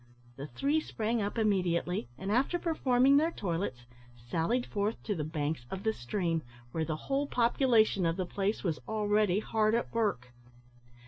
[0.35, 3.85] The three sprang up immediately, and, after performing their toilets,
[4.31, 8.63] sallied forth to the banks of the stream, where the whole population of the place
[8.63, 10.29] was already hard at work.